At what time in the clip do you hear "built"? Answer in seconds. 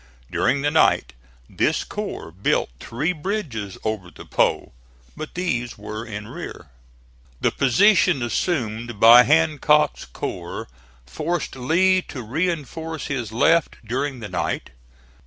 2.31-2.71